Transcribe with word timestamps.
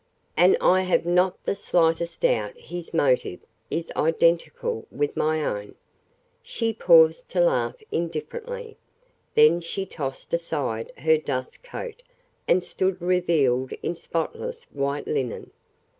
And 0.35 0.57
I 0.59 0.81
have 0.81 1.05
not 1.05 1.43
the 1.43 1.53
slightest 1.53 2.21
doubt 2.21 2.57
his 2.57 2.91
motive 2.91 3.39
is 3.69 3.91
identical 3.95 4.87
with 4.89 5.15
my 5.15 5.45
own." 5.45 5.75
She 6.41 6.73
paused 6.73 7.29
to 7.29 7.39
laugh 7.39 7.75
indifferently, 7.91 8.77
then 9.35 9.61
she 9.61 9.85
tossed 9.85 10.33
aside 10.33 10.91
her 10.97 11.19
dust 11.19 11.61
coat 11.61 12.01
and 12.47 12.63
stood 12.63 12.99
revealed 12.99 13.73
in 13.83 13.93
spotless 13.93 14.63
white 14.71 15.05
linen. 15.05 15.51